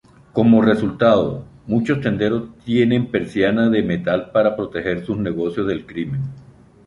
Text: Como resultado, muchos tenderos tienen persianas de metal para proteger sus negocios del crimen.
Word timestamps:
Como 0.33 0.63
resultado, 0.63 1.45
muchos 1.67 2.01
tenderos 2.01 2.55
tienen 2.65 3.11
persianas 3.11 3.69
de 3.69 3.83
metal 3.83 4.31
para 4.31 4.55
proteger 4.55 5.05
sus 5.05 5.17
negocios 5.19 5.67
del 5.67 5.85
crimen. 5.85 6.21